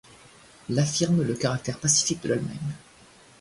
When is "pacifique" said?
1.77-2.23